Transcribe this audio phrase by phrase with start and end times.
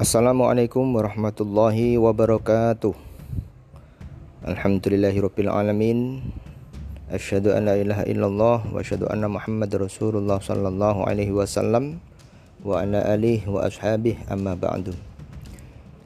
[0.00, 2.96] Assalamualaikum warahmatullahi wabarakatuh.
[4.48, 6.24] Alhamdulillahirabbil alamin.
[7.12, 12.00] Asyhadu an la ilaha illallah wa asyhadu anna Muhammad Rasulullah sallallahu alaihi wasallam
[12.64, 14.96] wa ala alihi wa ashabihi amma ba'du.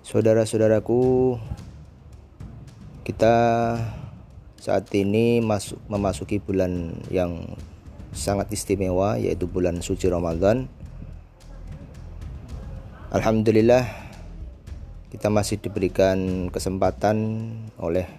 [0.03, 1.39] Saudara-saudaraku
[3.07, 3.35] kita
[4.59, 7.47] saat ini masuk memasuki bulan yang
[8.11, 10.67] sangat istimewa yaitu bulan suci Ramadan
[13.15, 13.87] Alhamdulillah
[15.15, 17.47] kita masih diberikan kesempatan
[17.79, 18.11] oleh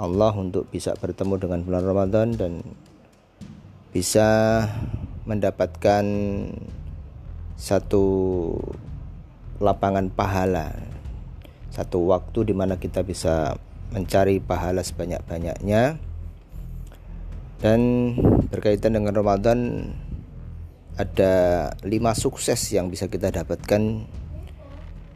[0.00, 2.64] Allah untuk bisa bertemu dengan bulan Ramadan dan
[3.92, 4.64] bisa
[5.28, 6.04] mendapatkan
[7.60, 8.08] satu
[9.60, 10.72] lapangan pahala
[11.68, 13.60] satu waktu di mana kita bisa
[13.92, 16.00] mencari pahala sebanyak-banyaknya.
[17.60, 17.80] Dan
[18.48, 19.84] berkaitan dengan Ramadan
[20.94, 21.34] ada
[21.82, 24.06] lima sukses yang bisa kita dapatkan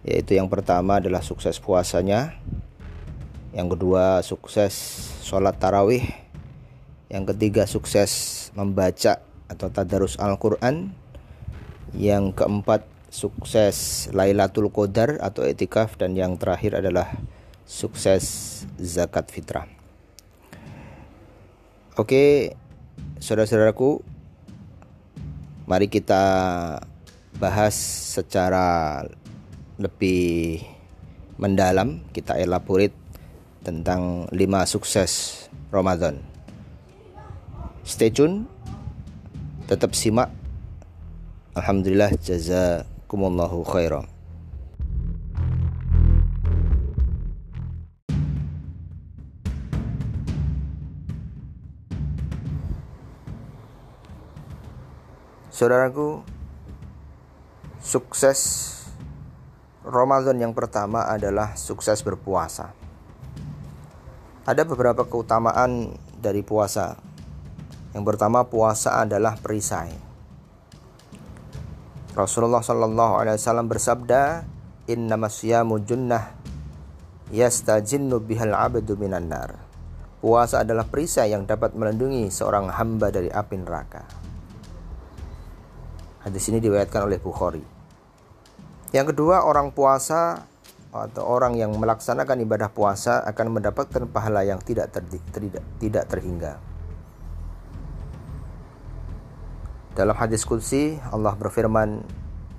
[0.09, 2.33] yaitu yang pertama adalah sukses puasanya.
[3.53, 4.73] Yang kedua sukses
[5.21, 6.09] sholat tarawih.
[7.13, 8.11] Yang ketiga sukses
[8.57, 9.21] membaca
[9.53, 10.97] atau tadarus Al-Quran.
[11.93, 16.01] Yang keempat sukses Lailatul Qadar atau etikaf.
[16.01, 17.13] Dan yang terakhir adalah
[17.69, 19.69] sukses zakat fitrah.
[22.01, 22.57] Oke
[23.21, 24.01] saudara-saudaraku
[25.69, 26.25] Mari kita
[27.37, 27.77] bahas
[28.17, 29.05] secara
[29.79, 30.59] lebih
[31.39, 32.95] mendalam, kita elaborate
[33.63, 36.19] tentang lima sukses Ramadan.
[37.87, 38.51] Stay tune,
[39.71, 40.35] tetap simak.
[41.55, 44.07] Alhamdulillah jazakumullahu khairan.
[55.55, 56.23] Saudaraku,
[57.83, 58.78] sukses
[59.89, 62.77] Ramadan yang pertama adalah sukses berpuasa.
[64.45, 67.01] Ada beberapa keutamaan dari puasa.
[67.97, 69.97] Yang pertama, puasa adalah perisai.
[72.13, 74.45] Rasulullah Shallallahu Alaihi Wasallam bersabda,
[74.93, 76.37] Inna masyamu junnah
[77.33, 79.33] yastajinnu bihal abdu minan.
[80.21, 84.05] Puasa adalah perisai yang dapat melindungi seorang hamba dari api neraka.
[86.29, 87.78] Hadis ini diriwayatkan oleh Bukhari.
[88.89, 90.49] Yang kedua, orang puasa
[90.89, 96.57] atau orang yang melaksanakan ibadah puasa akan mendapatkan pahala yang tidak ter, tidak, tidak terhingga.
[99.93, 102.01] Dalam hadis qudsi Allah berfirman,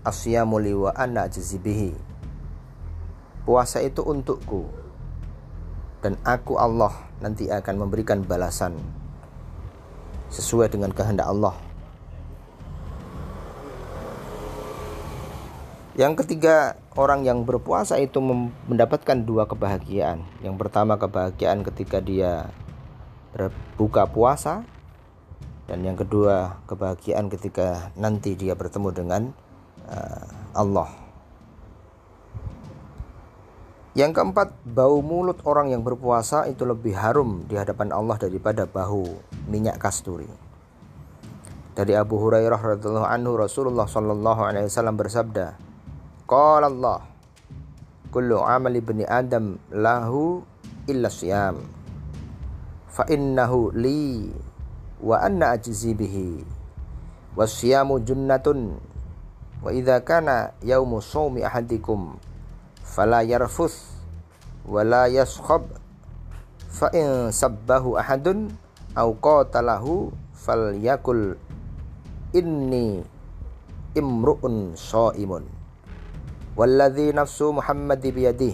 [0.06, 1.98] "Asyamu li wa ana jazibihi."
[3.48, 4.70] Puasa itu untukku
[6.06, 8.78] dan aku Allah nanti akan memberikan balasan
[10.30, 11.69] sesuai dengan kehendak Allah.
[16.00, 18.24] Yang ketiga, orang yang berpuasa itu
[18.72, 20.24] mendapatkan dua kebahagiaan.
[20.40, 22.56] Yang pertama kebahagiaan ketika dia
[23.36, 24.64] berbuka puasa
[25.68, 29.22] dan yang kedua kebahagiaan ketika nanti dia bertemu dengan
[29.92, 30.24] uh,
[30.56, 30.88] Allah.
[33.92, 39.20] Yang keempat, bau mulut orang yang berpuasa itu lebih harum di hadapan Allah daripada bau
[39.52, 40.32] minyak kasturi.
[41.76, 45.69] Dari Abu Hurairah radhiallahu anhu Rasulullah sallallahu alaihi wasallam bersabda,
[46.30, 47.10] Qala Allah
[48.14, 50.46] Kullu amal ibni Adam lahu
[50.86, 51.58] illa siyam.
[52.86, 54.30] Fa innahu li
[55.02, 56.46] Wa anna ajzi bihi.
[57.34, 58.78] Wasiyamu junnatun.
[59.66, 62.22] Wa idha kana yaumu sawmi ahadikum
[62.86, 63.90] Fala yarfuth
[64.70, 65.66] Wala yaskhab.
[66.70, 68.54] Fa in sabbahu ahadun
[68.94, 71.42] Au qatalahu Fal yakul
[72.38, 73.02] Inni
[73.98, 75.59] imru'un sa'imun
[76.60, 78.52] Walladhi nafsu Muhammad biyadih.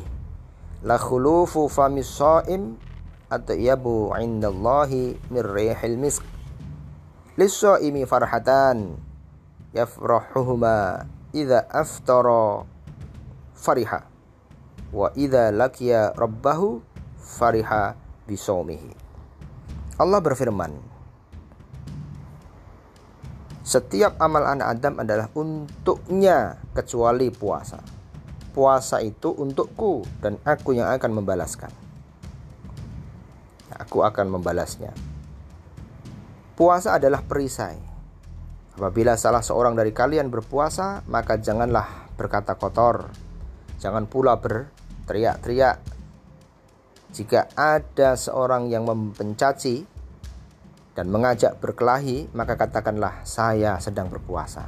[0.86, 2.78] La khulufu famis sa'im
[3.34, 5.98] Atyabu indallahi min rihil
[8.06, 9.02] farhatan
[9.74, 12.70] Yafrahuhuma Iza aftara
[13.58, 14.06] Fariha.
[14.94, 16.86] Wa idha lakia rabbahu
[17.18, 17.98] Fariha
[19.98, 20.78] Allah berfirman
[23.66, 27.95] setiap amal anak Adam adalah untuknya kecuali puasa.
[28.56, 31.68] Puasa itu untukku dan aku yang akan membalaskan.
[33.76, 34.96] Aku akan membalasnya.
[36.56, 37.76] Puasa adalah perisai.
[38.80, 43.12] Apabila salah seorang dari kalian berpuasa, maka janganlah berkata kotor.
[43.84, 45.84] Jangan pula berteriak-teriak.
[47.12, 49.84] Jika ada seorang yang mempencaci
[50.96, 54.64] dan mengajak berkelahi, maka katakanlah saya sedang berpuasa.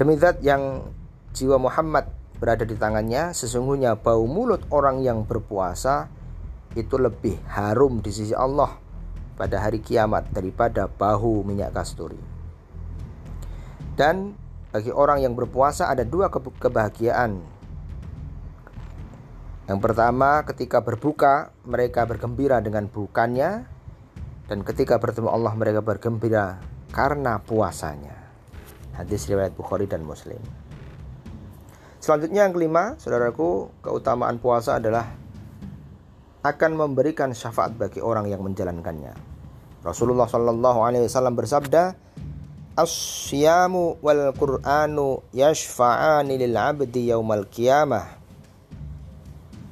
[0.00, 0.88] Demi zat yang
[1.36, 6.06] jiwa Muhammad berada di tangannya, sesungguhnya bau mulut orang yang berpuasa
[6.78, 8.78] itu lebih harum di sisi Allah
[9.34, 12.18] pada hari kiamat daripada bahu minyak kasturi.
[13.98, 14.38] Dan
[14.70, 17.42] bagi orang yang berpuasa ada dua kebahagiaan.
[19.68, 23.66] Yang pertama, ketika berbuka, mereka bergembira dengan bukannya,
[24.48, 28.16] dan ketika bertemu Allah, mereka bergembira karena puasanya.
[28.96, 30.40] Hadis riwayat Bukhari dan Muslim.
[32.08, 35.12] Selanjutnya yang kelima, saudaraku, keutamaan puasa adalah
[36.40, 39.12] akan memberikan syafaat bagi orang yang menjalankannya.
[39.84, 41.92] Rasulullah Shallallahu Alaihi Wasallam bersabda,
[42.80, 48.08] Asyamu wal Qur'anu yashfa'ani lil 'abdi yaumal qiyamah.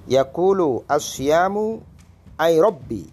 [0.05, 1.81] Yaqulu asyamu
[2.37, 3.09] ay rabbi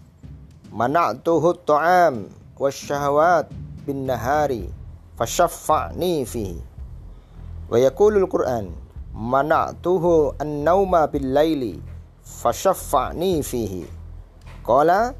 [0.68, 2.28] mana'tuhu at-ta'am
[2.60, 3.48] wasyahawat
[3.88, 4.68] bin nahari
[5.16, 6.60] fashaffa'ni fihi.
[7.72, 8.83] Wa yaqulu al-Qur'an
[9.14, 11.78] mana'tuhu an-nauma bil laili
[12.26, 13.86] fashaffa'ni fihi
[14.66, 15.14] qala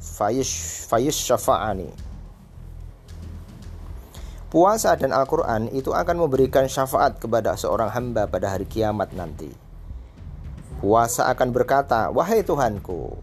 [0.00, 1.28] fayush fayush
[4.54, 9.50] Puasa dan Al-Quran itu akan memberikan syafaat kepada seorang hamba pada hari kiamat nanti.
[10.78, 13.18] Puasa akan berkata, Wahai Tuhanku,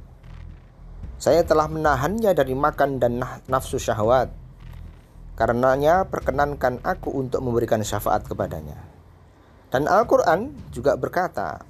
[1.16, 4.28] saya telah menahannya dari makan dan nafsu syahwat.
[5.40, 8.91] Karenanya perkenankan aku untuk memberikan syafaat kepadanya.
[9.72, 11.64] Dan Al-Quran juga berkata,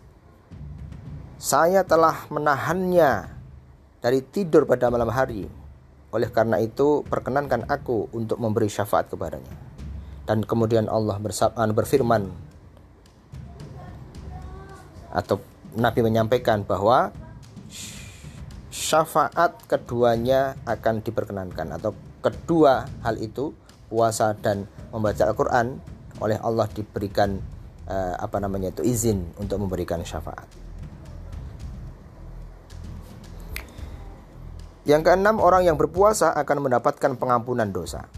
[1.37, 3.29] Saya telah menahannya
[4.01, 5.45] dari tidur pada malam hari.
[6.09, 9.53] Oleh karena itu, perkenankan aku untuk memberi syafaat kepadanya.
[10.25, 11.17] Dan kemudian Allah
[11.73, 12.29] berfirman,
[15.11, 15.43] atau
[15.75, 17.11] Nabi menyampaikan bahwa
[18.71, 23.55] syafaat keduanya akan diperkenankan atau kedua hal itu
[23.91, 25.79] puasa dan membaca Al-Quran
[26.23, 27.39] oleh Allah diberikan
[27.91, 30.47] uh, apa namanya itu izin untuk memberikan syafaat.
[34.87, 38.09] Yang keenam, orang yang berpuasa akan mendapatkan pengampunan dosa.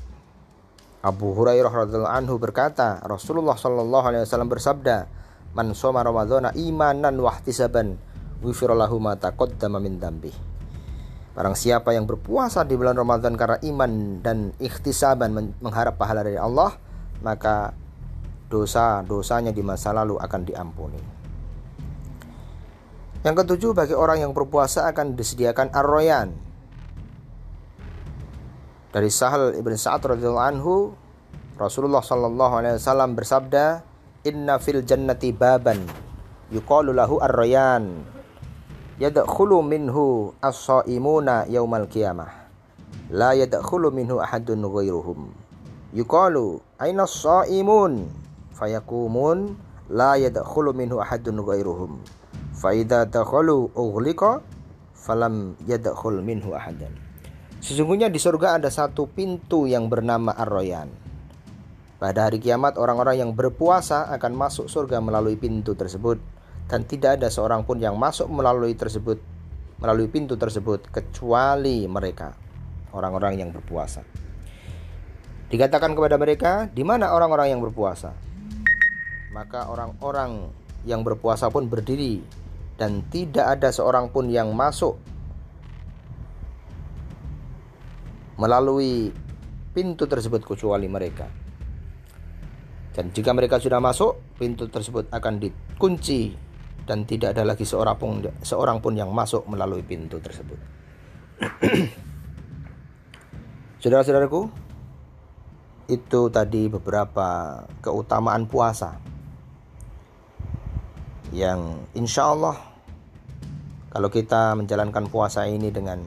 [1.03, 4.97] Abu Hurairah radhiallahu anhu berkata, Rasulullah shallallahu alaihi wasallam bersabda,
[5.51, 7.99] "Man shoma ramadhana imanan wa ihtisaban,
[8.39, 10.31] ghufira lahu ma taqaddama min dambih."
[11.35, 16.77] Barang siapa yang berpuasa di bulan Ramadan karena iman dan ikhtisaban mengharap pahala dari Allah,
[17.19, 17.75] maka
[18.53, 21.01] dosa-dosanya di masa lalu akan diampuni.
[23.25, 26.37] Yang ketujuh, bagi orang yang berpuasa akan disediakan arroyan.
[28.93, 30.93] Dari Sahal ibn Sa'ad radhiyallahu anhu,
[31.57, 33.81] Rasulullah sallallahu alaihi wasallam bersabda,
[34.29, 35.81] "Inna fil jannati baban
[36.53, 38.05] yuqalu lahu arroyan
[39.01, 42.29] yadkhulu minhu as-shaimuna yaumal qiyamah
[43.09, 45.33] la yadkhulu minhu ahadun ghairuhum
[45.97, 48.05] yuqalu aina as-saimun
[48.55, 49.57] fayakumun
[49.91, 51.99] la yadkhulu minhu ahadun ghairuhum
[52.53, 54.39] fa idza dakhalu ughliqa
[54.93, 56.93] falam yadkhul minhu ahadan
[57.63, 60.91] Sesungguhnya di surga ada satu pintu yang bernama Ar-Royan.
[61.95, 66.19] Pada hari kiamat orang-orang yang berpuasa akan masuk surga melalui pintu tersebut
[66.67, 69.15] dan tidak ada seorang pun yang masuk melalui tersebut
[69.79, 72.35] melalui pintu tersebut kecuali mereka
[72.91, 74.03] orang-orang yang berpuasa.
[75.47, 78.11] Dikatakan kepada mereka, di mana orang-orang yang berpuasa?
[79.33, 80.53] Maka orang-orang
[80.85, 82.21] yang berpuasa pun berdiri
[82.77, 84.93] dan tidak ada seorang pun yang masuk
[88.37, 89.09] melalui
[89.73, 91.25] pintu tersebut kecuali mereka.
[92.93, 96.37] Dan jika mereka sudah masuk, pintu tersebut akan dikunci
[96.85, 100.61] dan tidak ada lagi seorang pun seorang pun yang masuk melalui pintu tersebut.
[103.81, 104.45] Saudara-saudaraku,
[105.89, 109.12] itu tadi beberapa keutamaan puasa
[111.33, 112.55] yang insya Allah
[113.89, 115.99] kalau kita menjalankan puasa ini dengan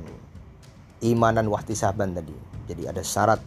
[1.02, 2.35] imanan wahtisaban tadi
[2.66, 3.38] jadi ada syarat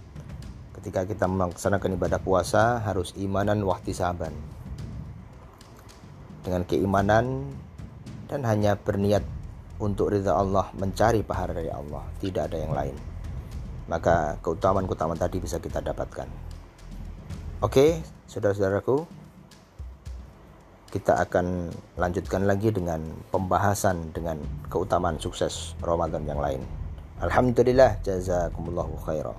[0.80, 4.32] ketika kita melaksanakan ibadah puasa harus imanan wahtisaban.
[6.40, 7.52] Dengan keimanan
[8.32, 9.28] dan hanya berniat
[9.84, 12.96] untuk ridha Allah mencari pahala dari Allah tidak ada yang lain.
[13.92, 16.32] Maka keutamaan-keutamaan tadi bisa kita dapatkan.
[17.60, 18.00] Oke
[18.32, 19.19] saudara-saudaraku
[20.89, 21.69] kita akan
[22.01, 22.98] lanjutkan lagi dengan
[23.29, 24.41] pembahasan dengan
[24.74, 26.65] keutamaan sukses Ramadan yang lain.
[27.22, 29.38] Alhamdulillah jazakumullahu khairan.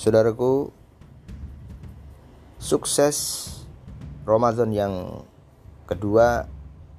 [0.00, 0.72] Saudaraku,
[2.56, 3.16] sukses
[4.24, 4.94] Ramadan yang
[5.84, 6.48] kedua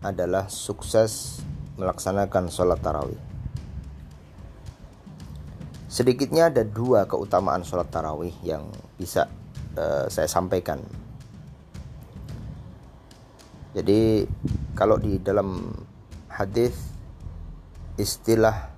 [0.05, 1.41] adalah sukses
[1.81, 3.17] melaksanakan sholat tarawih.
[5.89, 8.69] Sedikitnya ada dua keutamaan sholat tarawih yang
[9.01, 9.25] bisa
[9.75, 10.77] uh, saya sampaikan.
[13.73, 14.29] Jadi
[14.77, 15.73] kalau di dalam
[16.29, 16.77] hadis
[17.97, 18.71] istilah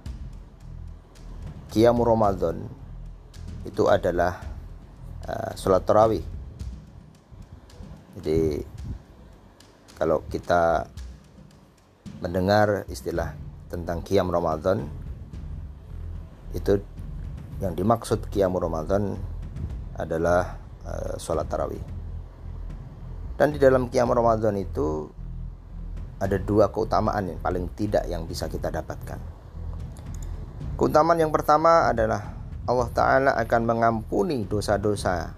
[1.75, 2.65] Qiyamul Ramadan
[3.67, 4.39] itu adalah
[5.27, 6.23] uh, sholat tarawih.
[8.17, 8.61] Jadi
[9.97, 10.85] kalau kita
[12.23, 13.35] mendengar istilah
[13.67, 14.87] tentang Qiyam Ramadan
[16.55, 16.79] itu
[17.59, 19.19] yang dimaksud Qiyam Ramadan
[19.99, 20.55] adalah
[20.87, 21.83] uh, sholat tarawih.
[23.35, 25.11] Dan di dalam Qiyam Ramadan itu
[26.23, 29.19] ada dua keutamaan yang paling tidak yang bisa kita dapatkan.
[30.79, 35.35] Keutamaan yang pertama adalah Allah Ta'ala akan mengampuni dosa-dosa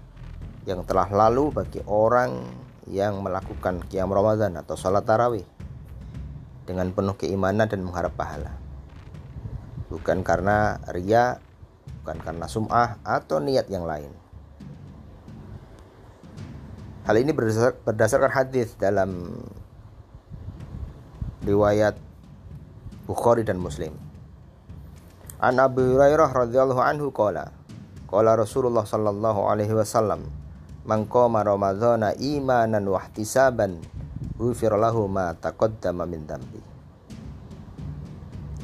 [0.70, 2.46] yang telah lalu bagi orang
[2.86, 5.55] yang melakukan Qiyam Ramadan atau sholat tarawih
[6.66, 8.58] dengan penuh keimanan dan mengharap pahala.
[9.86, 11.38] Bukan karena ria
[12.02, 14.10] bukan karena sum'ah atau niat yang lain.
[17.06, 17.30] Hal ini
[17.86, 19.30] berdasarkan hadis dalam
[21.46, 21.94] riwayat
[23.06, 23.94] Bukhari dan Muslim.
[25.38, 27.54] An Abu Hurairah radhiyallahu anhu qala
[28.10, 30.26] qala Rasulullah sallallahu alaihi wasallam
[30.82, 33.02] man qama ramadhana imanan wa
[34.36, 36.60] ihtisaban ghufira lahu ma taqaddama min dambi.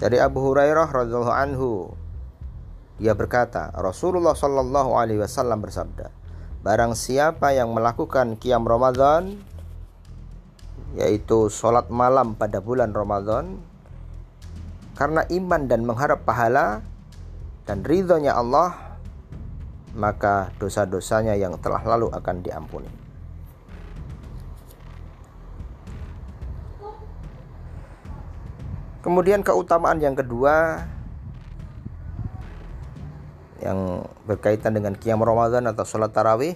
[0.02, 1.70] Dari Abu Hurairah radhiyallahu anhu
[2.98, 6.10] dia berkata, Rasulullah Shallallahu Alaihi Wasallam bersabda,
[6.62, 9.42] Barang siapa yang melakukan kiam Ramadan,
[10.94, 13.58] yaitu sholat malam pada bulan Ramadan,
[14.94, 16.86] karena iman dan mengharap pahala
[17.66, 18.98] dan ridhonya Allah,
[19.98, 23.01] maka dosa-dosanya yang telah lalu akan diampuni.
[29.02, 30.86] Kemudian keutamaan yang kedua
[33.58, 36.54] yang berkaitan dengan qiyam Ramadan atau sholat tarawih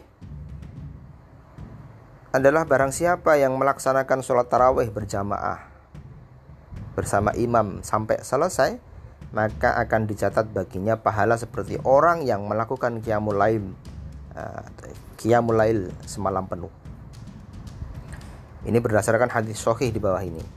[2.34, 5.66] adalah barang siapa yang melaksanakan sholat tarawih berjamaah
[6.98, 8.78] bersama imam sampai selesai
[9.34, 13.74] maka akan dicatat baginya pahala seperti orang yang melakukan qiyamul lail
[14.32, 14.64] uh,
[15.18, 16.70] qiyamul lail semalam penuh.
[18.66, 20.55] Ini berdasarkan hadis sahih di bawah ini.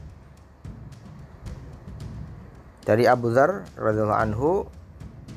[2.89, 4.65] Dari Abu Dzar radhiyallahu anhu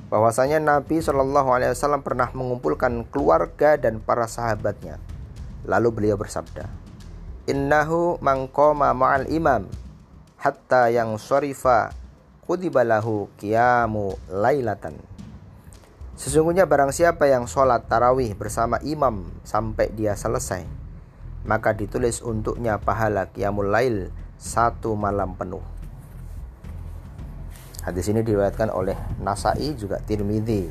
[0.09, 4.97] bahwasanya Nabi Shallallahu Alaihi Wasallam pernah mengumpulkan keluarga dan para sahabatnya.
[5.69, 6.65] Lalu beliau bersabda,
[7.45, 9.69] Innahu mangkoma ma'al imam
[10.41, 11.93] hatta yang syarifa
[12.49, 14.97] kudibalahu kiamu lailatan.
[16.17, 20.65] Sesungguhnya barang siapa yang sholat tarawih bersama imam sampai dia selesai,
[21.45, 24.09] maka ditulis untuknya pahala kiamul lail
[24.41, 25.72] satu malam penuh.
[27.83, 30.71] Hadis ini diriwayatkan oleh Nasai juga Tirmidzi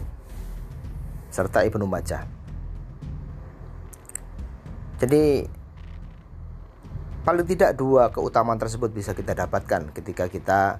[1.27, 2.23] serta Ibnu Majah.
[4.95, 5.43] Jadi
[7.27, 10.79] paling tidak dua keutamaan tersebut bisa kita dapatkan ketika kita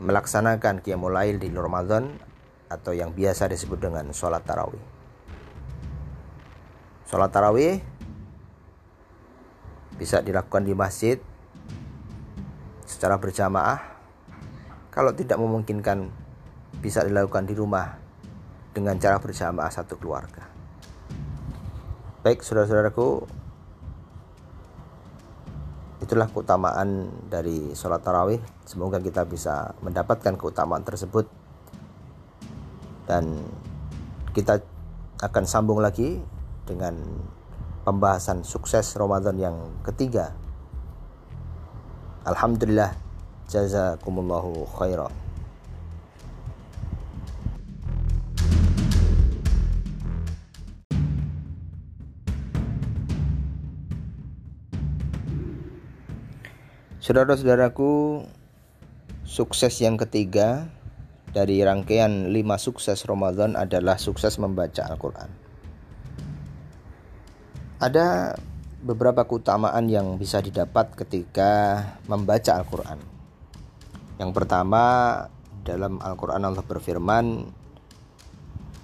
[0.00, 2.16] melaksanakan qiyamul lail di Ramadan
[2.72, 4.80] atau yang biasa disebut dengan sholat tarawih.
[7.04, 7.84] Sholat tarawih
[10.00, 11.20] bisa dilakukan di masjid
[12.88, 13.93] secara berjamaah
[14.94, 16.06] kalau tidak memungkinkan
[16.78, 17.98] bisa dilakukan di rumah
[18.70, 20.46] dengan cara berjamaah satu keluarga.
[22.22, 23.26] Baik, saudara-saudaraku,
[26.00, 28.38] itulah keutamaan dari sholat tarawih.
[28.64, 31.26] Semoga kita bisa mendapatkan keutamaan tersebut
[33.10, 33.44] dan
[34.30, 34.62] kita
[35.20, 36.22] akan sambung lagi
[36.64, 36.96] dengan
[37.82, 40.32] pembahasan sukses Ramadan yang ketiga.
[42.24, 43.03] Alhamdulillah
[43.48, 45.12] Jazakumullahu khairan.
[57.04, 58.24] Saudara-saudaraku,
[59.28, 60.72] sukses yang ketiga
[61.36, 65.28] dari rangkaian lima sukses Ramadan adalah sukses membaca Al-Quran.
[67.76, 68.32] Ada
[68.80, 73.13] beberapa keutamaan yang bisa didapat ketika membaca Al-Quran.
[74.14, 74.82] Yang pertama
[75.66, 77.50] dalam Al-Qur'an Allah berfirman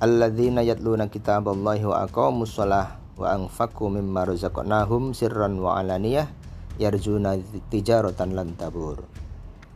[0.00, 6.32] Alladzina yatluna kitaballahi wa aqamus shalah wa anfaqu mimma razaqnahum sirran wa alaniyah
[6.80, 7.36] yarjuna
[7.68, 9.04] tijaratan lan tabur.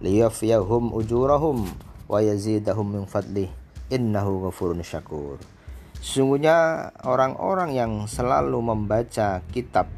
[0.00, 1.68] Liyafyahum ujurahum
[2.08, 3.52] wa yazidahum min fadlih.
[3.92, 5.36] Innahu ghafurun syakur.
[6.00, 9.92] Sesungguhnya orang-orang yang selalu membaca kitab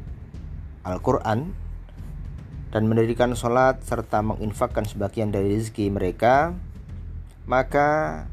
[0.83, 1.55] Al-Quran
[2.71, 6.51] dan mendirikan sholat serta menginfakkan sebagian dari rezeki mereka,
[7.47, 8.23] maka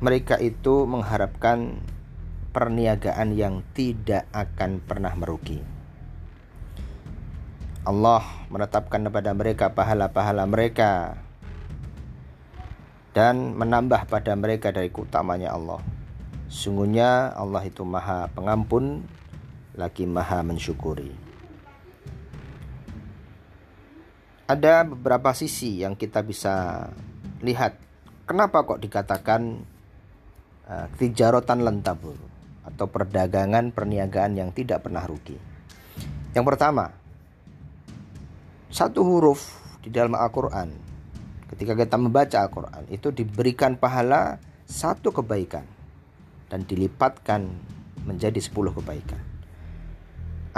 [0.00, 1.82] mereka itu mengharapkan
[2.54, 5.60] perniagaan yang tidak akan pernah merugi.
[7.84, 11.16] Allah menetapkan kepada mereka pahala-pahala mereka
[13.16, 15.80] dan menambah pada mereka dari keutamanya Allah.
[16.48, 19.04] Sungguhnya Allah itu maha pengampun
[19.76, 21.27] lagi maha mensyukuri.
[24.48, 26.88] Ada beberapa sisi yang kita bisa
[27.44, 27.76] lihat.
[28.24, 29.60] Kenapa kok dikatakan
[30.64, 32.16] uh, tijarotan lentabur
[32.64, 35.36] atau perdagangan perniagaan yang tidak pernah rugi?
[36.32, 36.88] Yang pertama,
[38.72, 39.52] satu huruf
[39.84, 40.72] di dalam Al-Quran
[41.52, 45.64] ketika kita membaca Al-Quran itu diberikan pahala satu kebaikan
[46.48, 47.52] dan dilipatkan
[48.08, 49.27] menjadi sepuluh kebaikan.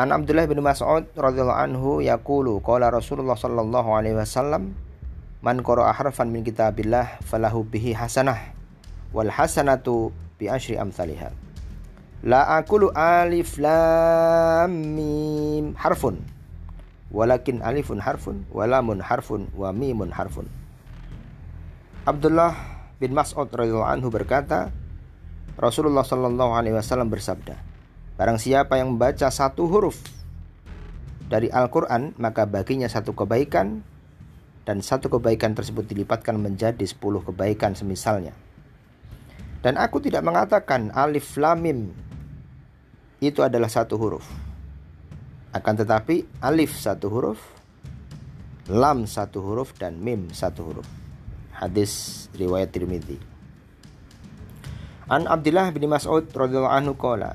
[0.00, 4.73] An Abdullah bin Mas'ud radhiyallahu anhu yaqulu qala Rasulullah sallallahu alaihi wasallam
[5.45, 8.57] man qara'a harfan min kitabillah falahu bihi hasanah
[9.12, 10.09] wal hasanatu
[10.40, 11.37] bi asyri amsalihha.
[12.25, 16.25] La aqulu alif lam mim harfun
[17.12, 20.49] walakin alifun harfun walamun harfun wa mimun harfun
[22.09, 22.57] Abdullah
[22.97, 24.73] bin Mas'ud radhiyallahu anhu berkata
[25.61, 27.69] Rasulullah Shallallahu alaihi wasallam bersabda
[28.21, 29.97] Barang siapa yang membaca satu huruf
[31.33, 33.81] dari Al-Quran Maka baginya satu kebaikan
[34.69, 38.37] Dan satu kebaikan tersebut dilipatkan menjadi sepuluh kebaikan semisalnya
[39.65, 41.97] Dan aku tidak mengatakan alif lamim
[43.25, 44.50] Itu adalah satu huruf
[45.50, 47.43] akan tetapi alif satu huruf,
[48.71, 50.87] lam satu huruf dan mim satu huruf.
[51.50, 53.19] Hadis riwayat Tirmidzi.
[55.11, 57.35] An Abdullah bin Mas'ud radhiyallahu anhu qala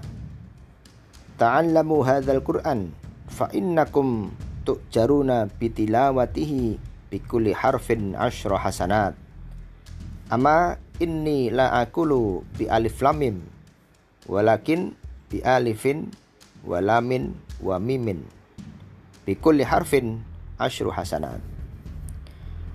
[1.35, 2.95] Ta'allamu hadzal Qur'an
[3.27, 4.31] fa innakum
[4.63, 6.79] tu'jaruna bitilawatihi
[7.11, 9.13] bikulli harfin asyra hasanat.
[10.31, 13.43] Ama inni la akulu bi alif lamim
[14.31, 14.95] walakin
[15.27, 16.09] bi alifin
[16.63, 18.23] walamin wa mimin
[19.27, 20.23] bikulli harfin
[20.57, 21.43] asyru hasanat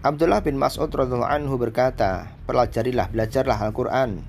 [0.00, 4.24] Abdullah bin Mas'ud radhiyallahu anhu berkata, "Pelajarilah, belajarlah Al-Qur'an.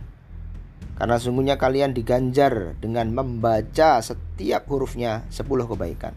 [1.01, 6.13] Karena sungguhnya kalian diganjar dengan membaca setiap hurufnya sepuluh kebaikan.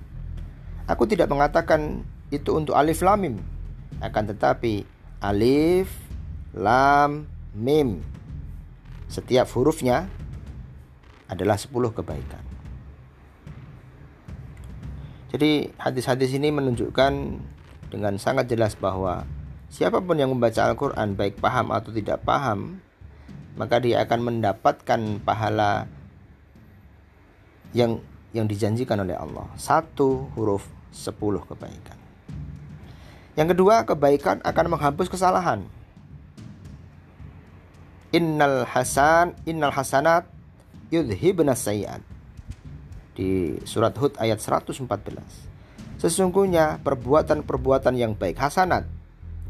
[0.85, 3.37] Aku tidak mengatakan itu untuk alif lam mim,
[4.05, 4.85] akan tetapi
[5.25, 5.89] alif,
[6.53, 7.25] lam,
[7.57, 8.05] mim
[9.09, 10.05] setiap hurufnya
[11.33, 12.45] adalah sepuluh kebaikan.
[15.33, 17.13] Jadi hadis-hadis ini menunjukkan
[17.89, 19.25] dengan sangat jelas bahwa
[19.73, 22.85] siapa pun yang membaca Al-Quran baik paham atau tidak paham
[23.55, 25.87] maka dia akan mendapatkan pahala
[27.75, 28.03] yang
[28.35, 31.99] yang dijanjikan oleh Allah satu huruf sepuluh kebaikan
[33.35, 35.67] yang kedua kebaikan akan menghapus kesalahan
[38.15, 40.27] innal hasan innal hasanat
[40.95, 41.99] yudhibna sayiat
[43.15, 44.83] di surat Hud ayat 114.
[46.03, 48.85] Sesungguhnya perbuatan-perbuatan yang baik hasanat.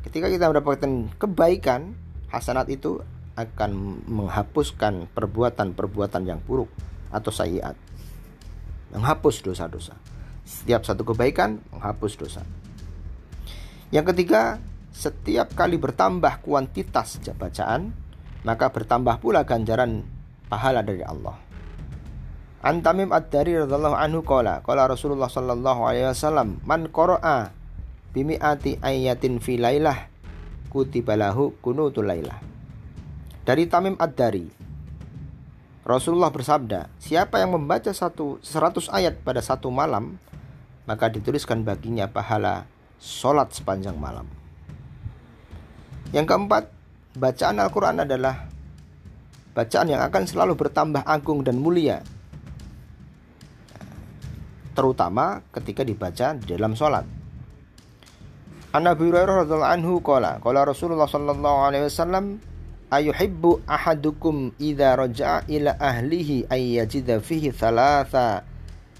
[0.04, 1.96] Ketika kita mendapatkan kebaikan,
[2.28, 3.00] hasanat itu
[3.34, 6.70] akan menghapuskan perbuatan-perbuatan yang buruk
[7.10, 7.74] atau sayiat.
[8.94, 9.98] Menghapus dosa-dosa.
[10.46, 12.42] Setiap satu kebaikan menghapus dosa.
[13.90, 14.62] Yang ketiga,
[14.94, 17.90] setiap kali bertambah kuantitas bacaan,
[18.46, 20.06] maka bertambah pula ganjaran
[20.46, 21.34] pahala dari Allah.
[22.64, 27.52] An Tamim Ad-Dari radhiyallahu anhu qala qala Rasulullah sallallahu alaihi wasallam man qara'a
[28.16, 30.08] bimi'ati ayatin fi lailah
[30.72, 32.53] kutiba lahu kunutul lailah.
[33.44, 34.48] Dari Tamim Ad-Dari
[35.84, 40.16] Rasulullah bersabda, siapa yang membaca satu seratus ayat pada satu malam,
[40.88, 42.64] maka dituliskan baginya pahala
[42.96, 44.24] solat sepanjang malam.
[46.16, 46.72] Yang keempat,
[47.20, 48.48] bacaan Al-Quran adalah
[49.52, 52.00] bacaan yang akan selalu bertambah agung dan mulia
[54.74, 57.06] terutama ketika dibaca di dalam sholat.
[58.74, 62.53] An Hurairah anhu qala qala Rasulullah sallallahu alaihi wasallam
[62.94, 68.46] ayuhibbu ahadukum idza raja'a ila ahlihi ay yajida fihi thalatha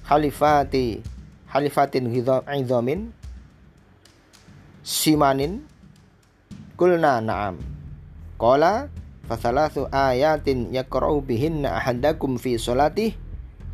[0.03, 0.99] khalifati
[1.47, 3.15] khalifatin idhamin
[4.83, 5.63] simanin
[6.75, 7.63] kulna na'am
[8.35, 8.91] qala
[9.31, 13.15] fathalathu ayatin yaqra'u bihinna ahadakum fi salatih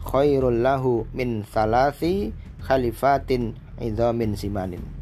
[0.05, 5.00] khairul lahu min salasi khalifatin idhamin simanin.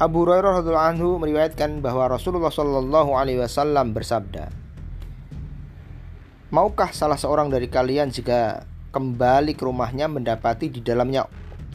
[0.00, 4.48] Abu Hurairah radhiyallahu anhu meriwayatkan bahwa Rasulullah shallallahu alaihi wasallam bersabda,
[6.48, 8.64] Maukah salah seorang dari kalian jika
[8.96, 11.28] kembali ke rumahnya mendapati di dalamnya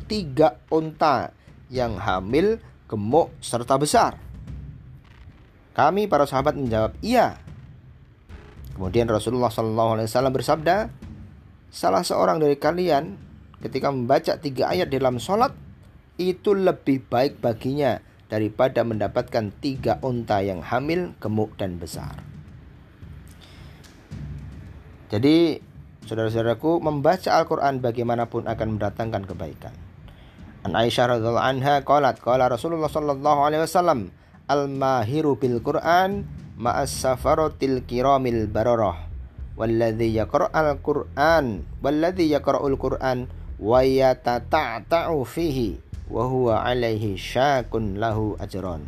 [0.09, 1.37] tiga unta
[1.69, 2.57] yang hamil,
[2.89, 4.17] gemuk, serta besar.
[5.77, 7.37] Kami para sahabat menjawab, iya.
[8.73, 10.89] Kemudian Rasulullah SAW bersabda,
[11.69, 13.21] salah seorang dari kalian
[13.61, 15.53] ketika membaca tiga ayat dalam sholat
[16.17, 22.21] itu lebih baik baginya daripada mendapatkan tiga unta yang hamil, gemuk, dan besar.
[25.13, 25.61] Jadi,
[26.09, 29.75] saudara-saudaraku, membaca Al-Quran bagaimanapun akan mendatangkan kebaikan.
[30.65, 34.09] An Aisyah radhiallahu anha qalat qala Rasulullah sallallahu alaihi wasallam
[34.49, 36.25] al-mahiru bil Qur'an
[36.57, 39.05] ma'as safaratil kiramil bararah
[39.53, 43.29] walladhi yaqra'al Qur'an walladhi yaqra'ul Qur'an
[43.61, 48.85] wa yatata'ta'u fihi wa huwa alaihi syakun lahu ajran.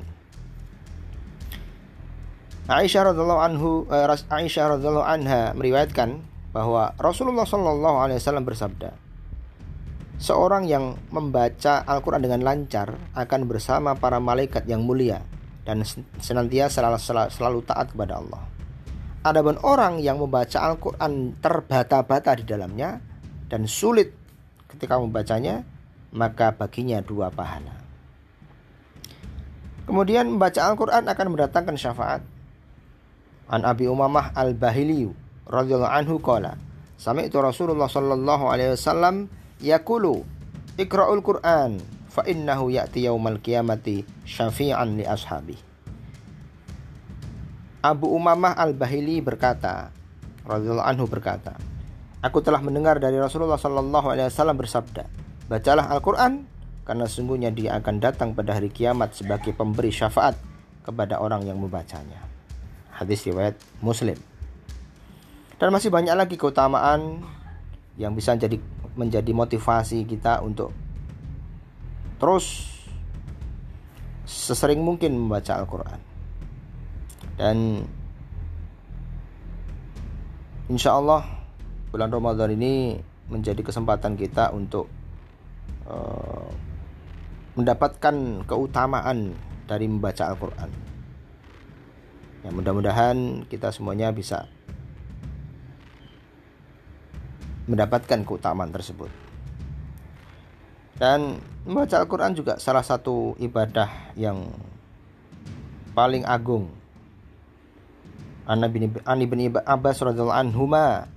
[2.67, 6.19] Aisyah radhiallahu anhu eh, Aisyah radhiallahu anha meriwayatkan
[6.51, 8.91] bahwa Rasulullah sallallahu alaihi wasallam bersabda
[10.17, 15.21] Seorang yang membaca Al-Quran dengan lancar akan bersama para malaikat yang mulia
[15.61, 15.85] dan
[16.17, 18.41] senantiasa selalu, selalu, selalu taat kepada Allah.
[19.21, 22.97] Adapun orang yang membaca Al-Quran terbata-bata di dalamnya
[23.45, 24.09] dan sulit
[24.65, 25.61] ketika membacanya,
[26.11, 27.73] maka baginya dua pahala.
[29.87, 32.21] Kemudian membaca Al-Quran akan mendatangkan syafaat.
[33.47, 35.07] An Abi Umamah Al-Bahili
[35.47, 36.59] radhiyallahu anhu qala,
[36.99, 39.31] Sami'tu Rasulullah sallallahu alaihi wasallam
[39.63, 40.27] yaqulu
[40.75, 41.79] Iqra'ul Qur'an
[42.11, 45.55] fa innahu ya'ti yaumal qiyamati syafi'an li ashabi.
[47.79, 49.95] Abu Umamah Al-Bahili berkata,
[50.43, 51.55] radhiyallahu anhu berkata,
[52.19, 55.07] Aku telah mendengar dari Rasulullah sallallahu alaihi wasallam bersabda,
[55.47, 56.43] Bacalah Al-Quran,
[56.83, 60.35] karena sungguhnya dia akan datang pada hari kiamat sebagai pemberi syafaat
[60.83, 62.19] kepada orang yang membacanya.
[62.91, 64.19] Hadis riwayat Muslim.
[65.55, 67.23] Dan masih banyak lagi keutamaan
[67.95, 68.59] yang bisa jadi
[68.99, 70.75] menjadi motivasi kita untuk
[72.17, 72.67] terus
[74.27, 75.99] sesering mungkin membaca Al-Quran.
[77.39, 77.87] Dan
[80.67, 81.23] insya Allah
[81.93, 82.99] bulan Ramadan ini
[83.31, 84.96] menjadi kesempatan kita untuk
[85.87, 86.47] Eh,
[87.55, 89.31] mendapatkan keutamaan
[89.71, 90.69] dari membaca Al-Quran.
[92.43, 94.51] Ya, mudah-mudahan kita semuanya bisa
[97.71, 99.07] mendapatkan keutamaan tersebut.
[100.99, 104.43] Dan membaca Al-Quran juga salah satu ibadah yang
[105.95, 106.67] paling agung.
[108.43, 108.91] An bin
[109.55, 111.07] Abbas radhiyallahu anhuma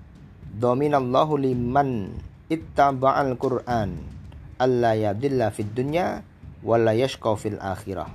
[0.57, 2.17] dominallahu liman
[2.51, 4.20] ittaba'al Qur'an
[4.61, 6.21] alla yadilla fid dunya
[6.61, 8.13] wala yashqa fil akhirah.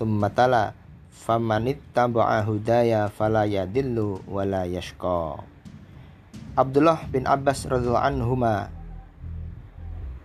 [0.00, 0.72] Thumma tala
[1.12, 5.44] famanittaba'a hudaya fala yadillu wala yashqa.
[6.56, 8.72] Abdullah bin Abbas radhiyallahu anhuma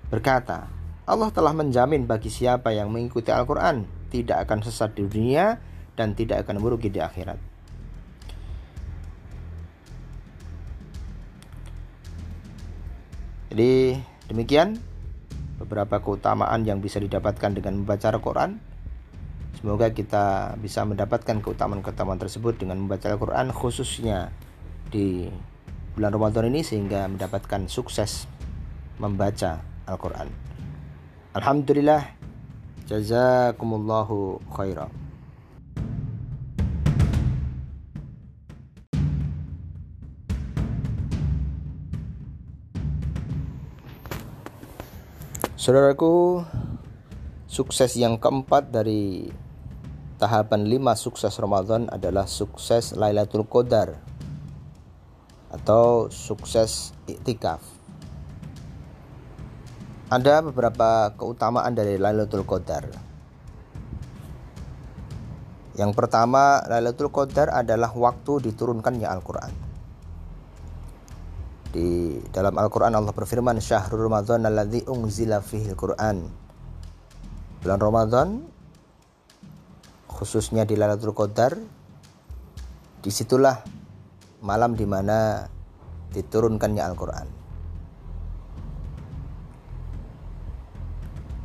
[0.07, 0.71] berkata,
[1.03, 5.59] Allah telah menjamin bagi siapa yang mengikuti Al-Quran tidak akan sesat di dunia
[5.99, 7.39] dan tidak akan merugi di akhirat.
[13.51, 14.77] Jadi demikian
[15.57, 18.61] beberapa keutamaan yang bisa didapatkan dengan membaca Al-Quran.
[19.57, 24.29] Semoga kita bisa mendapatkan keutamaan-keutamaan tersebut dengan membaca Al-Quran khususnya
[24.93, 25.25] di
[25.97, 28.29] bulan Ramadan ini sehingga mendapatkan sukses
[29.01, 30.29] membaca Al-Quran.
[31.33, 32.13] Alhamdulillah,
[32.85, 35.06] jazakumullahu khairan.
[45.67, 46.47] Saudaraku,
[47.43, 49.27] sukses yang keempat dari
[50.15, 53.99] tahapan lima sukses Ramadan adalah sukses Lailatul Qadar
[55.51, 57.59] atau sukses iktikaf.
[60.07, 62.87] Ada beberapa keutamaan dari Lailatul Qadar.
[65.75, 69.66] Yang pertama, Lailatul Qadar adalah waktu diturunkannya Al-Qur'an.
[71.77, 76.25] Di dalam Al-Quran Allah berfirman Syahrul Ramadan alladzi unzila fihi Al-Quran
[77.61, 78.27] Bulan Ramadan
[80.09, 81.53] Khususnya di Lailatul Qadar
[83.05, 83.61] Di situlah
[84.41, 85.45] malam di mana
[86.13, 87.27] diturunkannya Al-Quran.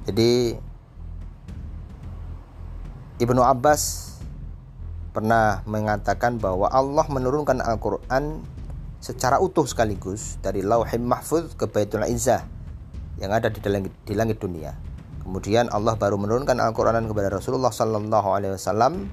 [0.03, 0.33] Jadi
[3.23, 4.15] Ibnu Abbas
[5.15, 8.43] pernah mengatakan bahwa Allah menurunkan Al-Quran
[9.03, 12.47] secara utuh sekaligus dari Lauhim Mahfuz ke Baitul Izzah
[13.19, 14.79] yang ada di langit, di langit dunia.
[15.27, 19.11] Kemudian Allah baru menurunkan Al-Qur'an kepada Rasulullah sallallahu alaihi wasallam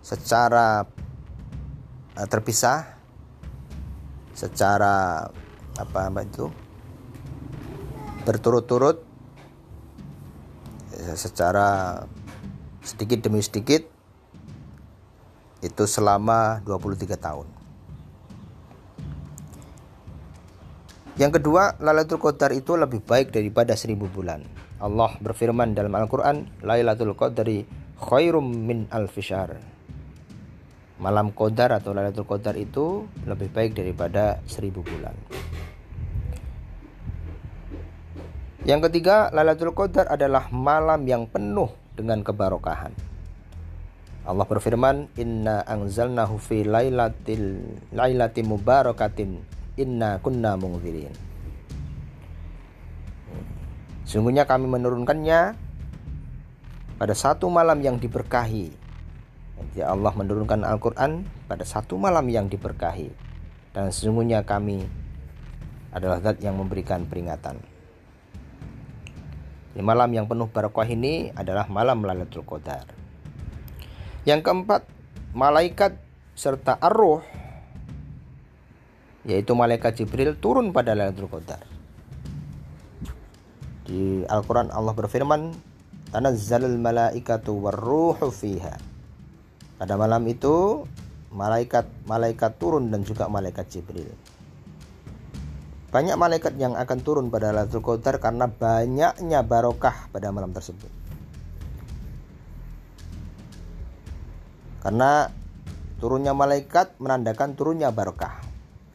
[0.00, 0.88] secara
[2.16, 2.96] uh, terpisah
[4.32, 5.28] secara
[5.76, 6.48] apa itu
[8.24, 9.04] berturut-turut
[11.14, 12.02] secara
[12.82, 13.86] sedikit demi sedikit
[15.62, 17.57] itu selama 23 tahun.
[21.18, 24.38] Yang kedua, Lailatul Qadar itu lebih baik daripada seribu bulan.
[24.78, 27.66] Allah berfirman dalam Al-Quran, Lailatul Qadari
[27.98, 29.58] khairum min alfisar.
[31.02, 35.18] Malam Qadar atau Lailatul Qadar itu lebih baik daripada seribu bulan.
[38.62, 42.94] Yang ketiga, Lailatul Qadar adalah malam yang penuh dengan kebarokahan.
[44.22, 51.14] Allah berfirman, "Inna anzalnahu fi lailatil lailatin mubarakatin inna kunna mungzirin.
[54.08, 55.54] Sungguhnya kami menurunkannya
[56.98, 58.72] pada satu malam yang diberkahi.
[59.58, 63.12] Jadi Allah menurunkan Al-Quran pada satu malam yang diberkahi.
[63.70, 64.82] Dan sesungguhnya kami
[65.94, 67.60] adalah zat yang memberikan peringatan.
[69.76, 72.90] Di malam yang penuh barokah ini adalah malam Lailatul Qadar.
[74.26, 74.82] Yang keempat,
[75.36, 76.00] malaikat
[76.34, 77.22] serta arruh
[79.28, 81.60] yaitu malaikat Jibril turun pada Lailatul Qadar.
[83.84, 85.52] Di Al-Qur'an Allah berfirman,
[86.08, 88.80] "Tanazzalul malaikatu warruhu fiha."
[89.76, 90.88] Pada malam itu
[91.28, 94.08] malaikat malaikat turun dan juga malaikat Jibril.
[95.92, 100.88] Banyak malaikat yang akan turun pada Lailatul Qadar karena banyaknya barokah pada malam tersebut.
[104.80, 105.28] Karena
[106.00, 108.47] turunnya malaikat menandakan turunnya barokah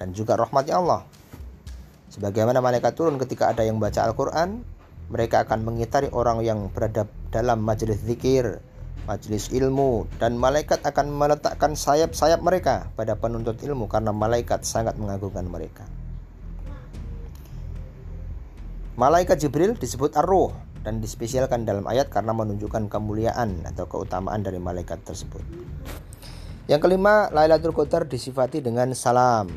[0.03, 1.07] dan juga rahmatnya Allah.
[2.11, 4.59] Sebagaimana malaikat turun ketika ada yang baca Al-Quran,
[5.07, 8.59] mereka akan mengitari orang yang berada dalam majelis zikir,
[9.07, 15.47] majelis ilmu, dan malaikat akan meletakkan sayap-sayap mereka pada penuntut ilmu karena malaikat sangat mengagungkan
[15.47, 15.87] mereka.
[18.99, 20.51] Malaikat Jibril disebut ar-ruh
[20.83, 25.41] dan dispesialkan dalam ayat karena menunjukkan kemuliaan atau keutamaan dari malaikat tersebut.
[26.69, 29.49] Yang kelima, Lailatul Qadar disifati dengan salam.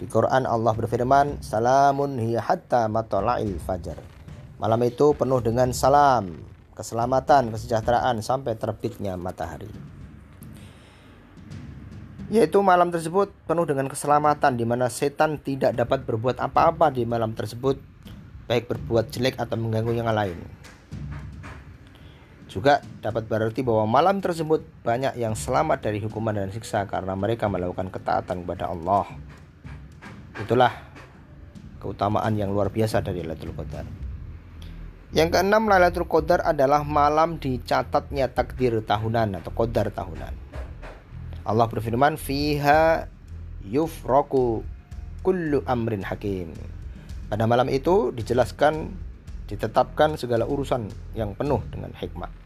[0.00, 4.00] Di Quran Allah berfirman, "Salamun hiya hatta matla'il fajar."
[4.56, 6.40] Malam itu penuh dengan salam,
[6.72, 9.68] keselamatan, kesejahteraan sampai terbitnya matahari.
[12.32, 17.36] Yaitu malam tersebut penuh dengan keselamatan di mana setan tidak dapat berbuat apa-apa di malam
[17.36, 17.76] tersebut,
[18.48, 20.40] baik berbuat jelek atau mengganggu yang lain.
[22.48, 27.46] Juga dapat berarti bahwa malam tersebut banyak yang selamat dari hukuman dan siksa karena mereka
[27.46, 29.06] melakukan ketaatan kepada Allah.
[30.40, 30.72] Itulah
[31.80, 33.84] keutamaan yang luar biasa dari Lailatul Qadar.
[35.12, 40.34] Yang keenam Lailatul Qadar adalah malam dicatatnya takdir tahunan atau qadar tahunan.
[41.44, 43.10] Allah berfirman fiha
[43.66, 44.62] yufraku
[45.20, 46.56] kullu amrin hakim.
[47.28, 48.90] Pada malam itu dijelaskan
[49.50, 50.86] ditetapkan segala urusan
[51.18, 52.39] yang penuh dengan hikmah.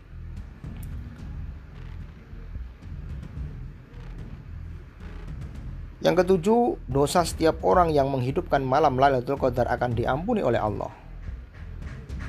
[6.04, 10.92] Yang ketujuh, dosa setiap orang yang menghidupkan malam Lailatul Qadar akan diampuni oleh Allah.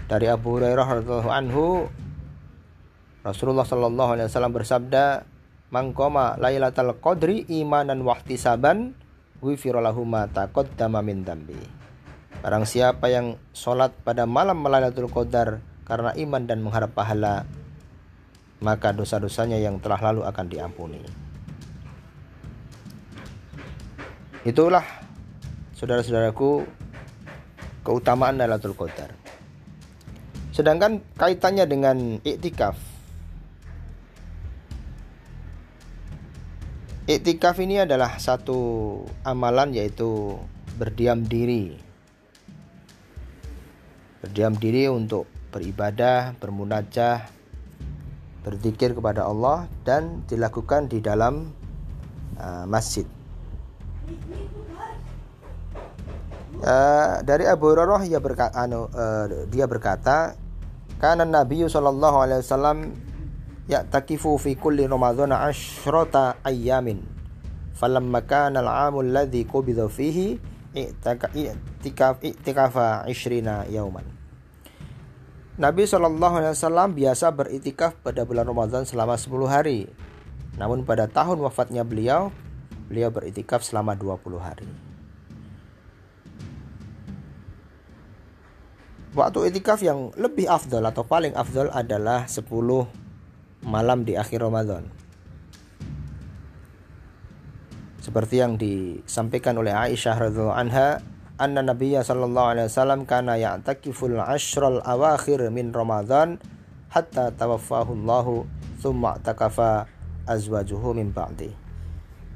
[0.08, 1.92] Dari Abu Hurairah radhiyallahu anhu,
[3.20, 5.28] Rasulullah shallallahu alaihi wasallam bersabda,
[5.76, 8.96] "Mangkoma Lailatul Qadri imanan wahtisaban,
[9.44, 11.60] ghufira lahu ma taqaddama min dambi."
[12.40, 17.44] Barang siapa yang sholat pada malam Lailatul Qadar karena iman dan mengharap pahala,
[18.64, 21.25] maka dosa-dosanya yang telah lalu akan diampuni.
[24.46, 24.86] Itulah
[25.74, 26.70] saudara-saudaraku
[27.82, 29.10] keutamaan Lailatul Qadar.
[30.54, 32.78] Sedangkan kaitannya dengan iktikaf.
[37.10, 40.38] Iktikaf ini adalah satu amalan yaitu
[40.78, 41.82] berdiam diri.
[44.22, 47.26] Berdiam diri untuk beribadah, bermunajah,
[48.46, 51.50] berzikir kepada Allah dan dilakukan di dalam
[52.38, 53.15] uh, masjid.
[56.64, 60.40] Uh, dari Abu Hurairah ia berkata, anu, uh, dia berkata,
[61.02, 62.78] karena Nabi sallallahu alaihi wasallam
[63.68, 67.04] ya'takifu fi kulli Ramadan asyrata ayyamin.
[67.76, 70.40] Falamma kana al-'amu alladhi qubida fihi
[70.76, 74.08] i'tikaf i'tikafa 20 yauman.
[75.56, 79.88] Nabi Shallallahu Alaihi Wasallam biasa beritikaf pada bulan Ramadan selama 10 hari.
[80.60, 82.28] Namun pada tahun wafatnya beliau,
[82.92, 84.68] beliau beritikaf selama 20 hari.
[89.16, 92.44] Waktu itikaf yang lebih afdol atau paling afdol adalah 10
[93.64, 94.92] malam di akhir Ramadan.
[98.04, 101.00] Seperti yang disampaikan oleh Aisyah radhiallahu anha,
[101.40, 106.36] anna nabiyya sallallahu alaihi wasallam kana ya'takiful ashral awakhir min Ramadan
[106.92, 108.44] hatta tawaffahu Allahu
[108.84, 109.88] thumma takafa
[110.28, 111.56] azwajuhu min ba'di.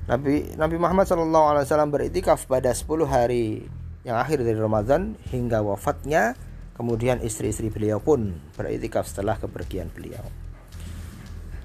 [0.07, 3.67] Nabi Nabi Muhammad sallallahu alaihi wasallam beriktikaf pada 10 hari
[4.07, 6.39] yang akhir dari Ramadan hingga wafatnya
[6.79, 10.23] kemudian istri-istri beliau pun beriktikaf setelah kepergian beliau.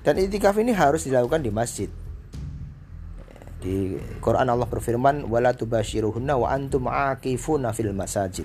[0.03, 1.87] Dan itikaf ini harus dilakukan di masjid.
[3.63, 8.45] Di Quran Allah berfirman, "Wala tubashiruhunna wa antum aqifuna fil masajid."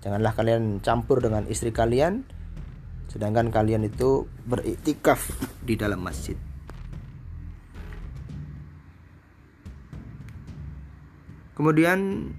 [0.00, 2.22] Janganlah kalian campur dengan istri kalian
[3.12, 5.28] sedangkan kalian itu beriktikaf
[5.60, 6.32] di dalam masjid.
[11.52, 12.32] Kemudian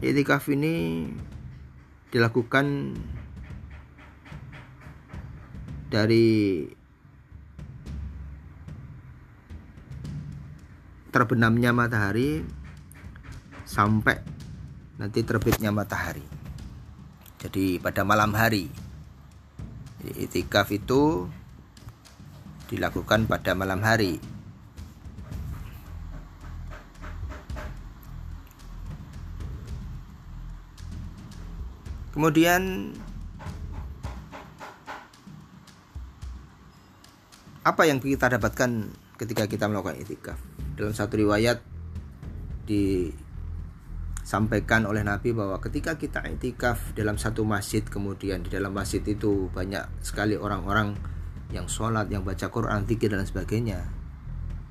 [0.00, 1.04] iktikaf ini
[2.10, 2.98] dilakukan
[5.90, 6.66] dari
[11.10, 12.42] terbenamnya matahari
[13.66, 14.22] sampai
[14.98, 16.22] nanti terbitnya matahari.
[17.40, 18.70] Jadi pada malam hari.
[20.00, 21.26] Itikaf itu
[22.70, 24.22] dilakukan pada malam hari.
[32.20, 32.92] Kemudian
[37.64, 40.36] apa yang kita dapatkan ketika kita melakukan itikaf?
[40.76, 41.64] dalam satu riwayat
[42.68, 49.48] disampaikan oleh Nabi bahwa ketika kita itikaf dalam satu masjid kemudian di dalam masjid itu
[49.56, 51.00] banyak sekali orang-orang
[51.56, 53.88] yang sholat, yang baca Quran, zikir dan sebagainya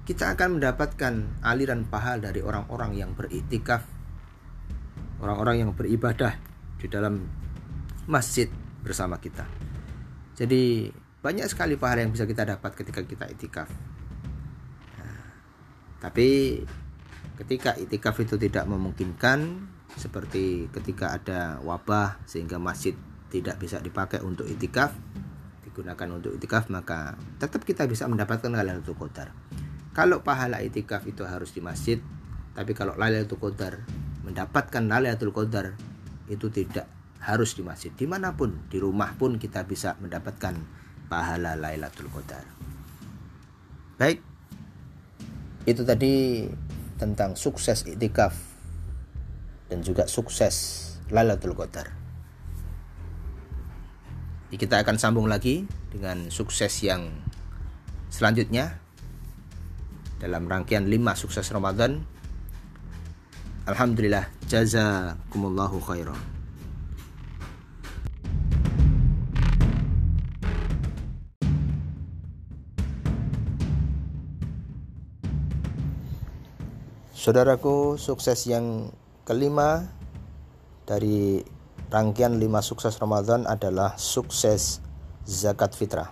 [0.06, 3.90] kita akan mendapatkan aliran pahala dari orang-orang yang beritikaf
[5.18, 6.38] orang-orang yang beribadah
[6.78, 7.39] di dalam
[8.10, 8.50] masjid
[8.82, 9.46] bersama kita
[10.34, 10.90] jadi
[11.22, 13.70] banyak sekali pahala yang bisa kita dapat ketika kita itikaf
[16.00, 16.60] tapi
[17.40, 19.68] ketika itikaf itu tidak memungkinkan
[20.00, 22.96] seperti ketika ada wabah sehingga masjid
[23.30, 24.96] tidak bisa dipakai untuk itikaf
[25.80, 29.32] digunakan untuk itikaf maka tetap kita bisa mendapatkan Lailatul Qadar.
[29.96, 32.04] Kalau pahala itikaf itu harus di masjid,
[32.52, 33.80] tapi kalau Lailatul Qadar
[34.28, 35.80] mendapatkan Lailatul Qadar
[36.28, 36.92] itu tidak
[37.30, 37.94] harus di masjid.
[37.94, 40.58] Di mana pun, di rumah pun kita bisa mendapatkan
[41.06, 42.46] pahala Lailatul Qadar.
[44.02, 44.20] Baik,
[45.70, 46.46] itu tadi
[46.98, 48.34] tentang sukses itikaf
[49.70, 51.94] dan juga sukses Lailatul Qadar.
[54.50, 57.06] Kita akan sambung lagi dengan sukses yang
[58.10, 58.82] selanjutnya
[60.18, 62.02] dalam rangkaian 5 sukses Ramadan.
[63.70, 66.39] Alhamdulillah jazakumullahu khairan.
[77.30, 78.90] Saudaraku, sukses yang
[79.22, 79.86] kelima
[80.90, 81.46] dari
[81.94, 84.82] rangkaian lima sukses Ramadan adalah sukses
[85.30, 86.10] zakat fitrah.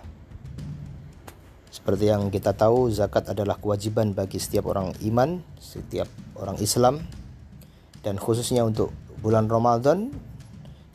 [1.74, 6.06] Seperti yang kita tahu, zakat adalah kewajiban bagi setiap orang iman, setiap
[6.38, 7.02] orang Islam,
[8.06, 10.14] dan khususnya untuk bulan Ramadan,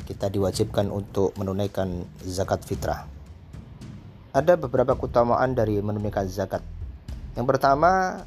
[0.08, 3.12] kita diwajibkan untuk menunaikan zakat fitrah.
[4.32, 6.64] Ada beberapa keutamaan dari menunaikan zakat.
[7.36, 8.24] Yang pertama,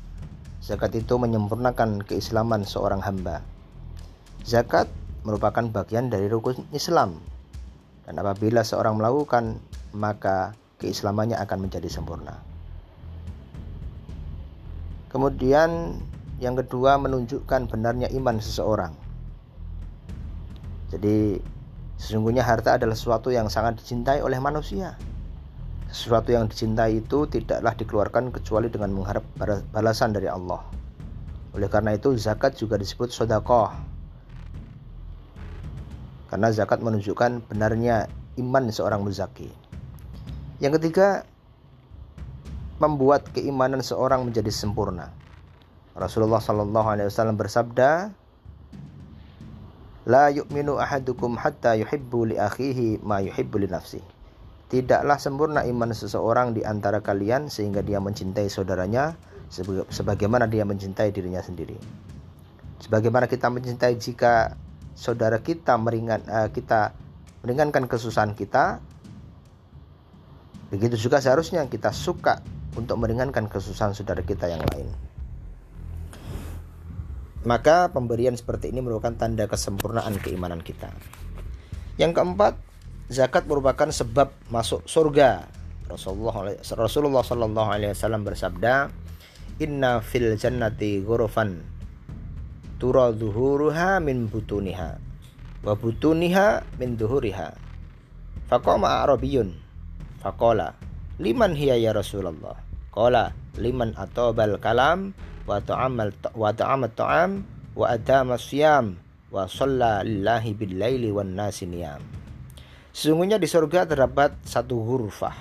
[0.67, 3.39] Zakat itu menyempurnakan keislaman seorang hamba.
[4.43, 4.91] Zakat
[5.23, 7.23] merupakan bagian dari rukun Islam.
[8.03, 9.63] Dan apabila seorang melakukan,
[9.95, 12.43] maka keislamannya akan menjadi sempurna.
[15.07, 16.03] Kemudian
[16.43, 18.91] yang kedua menunjukkan benarnya iman seseorang.
[20.91, 21.39] Jadi
[21.95, 24.99] sesungguhnya harta adalah sesuatu yang sangat dicintai oleh manusia.
[25.87, 29.23] Sesuatu yang dicintai itu tidaklah dikeluarkan kecuali dengan mengharap
[29.71, 30.61] balasan dari Allah.
[31.55, 33.71] Oleh karena itu zakat juga disebut sodakoh.
[36.27, 39.49] Karena zakat menunjukkan benarnya iman seorang muzaki.
[40.59, 41.23] Yang ketiga,
[42.77, 45.15] membuat keimanan seorang menjadi sempurna.
[45.97, 48.13] Rasulullah Shallallahu Alaihi Wasallam bersabda,
[50.07, 54.16] La yu'minu ahadukum hatta yuhibbu li akhihi ma yuhibbu li nafsihi.
[54.67, 59.15] Tidaklah sempurna iman seseorang di antara kalian sehingga dia mencintai saudaranya
[59.91, 61.79] sebagaimana dia mencintai dirinya sendiri.
[62.83, 64.59] Sebagaimana kita mencintai jika
[64.99, 66.99] saudara kita meringan uh, kita
[67.47, 68.83] meringankan kesusahan kita,
[70.75, 72.43] begitu juga seharusnya kita suka
[72.75, 74.91] untuk meringankan kesusahan saudara kita yang lain.
[77.47, 80.91] Maka pemberian seperti ini merupakan tanda kesempurnaan keimanan kita.
[81.95, 82.59] Yang keempat,
[83.07, 85.47] zakat merupakan sebab masuk surga.
[85.87, 88.91] Rasulullah Rasulullah Shallallahu Alaihi Wasallam bersabda,
[89.63, 91.63] Inna fil jannati ghurufan
[92.77, 95.01] tura zuhuruha min butuniha
[95.65, 97.57] wa butuniha min zuhuriha
[98.53, 99.57] faqama arabiyun
[100.21, 100.77] faqala
[101.17, 102.61] liman hiya ya Rasulullah?
[102.93, 107.31] Qala liman atobal kalam wa ta'amal wa ta'amat ta'am
[107.77, 108.97] wa adama siyam
[109.29, 112.01] wa shalla lillahi bil laili wan nasi niyam
[112.97, 115.37] Sesungguhnya di surga terdapat satu hurufah.